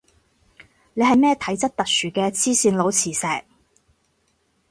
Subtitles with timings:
[0.95, 3.27] 你係咩體質特殊嘅黐線佬磁石